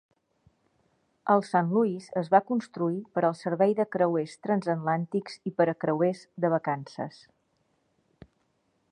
[1.33, 5.75] El "Saint Louis" es va construir per al servei de creuers transatlàntics i per a
[5.85, 7.21] creuers de vacances.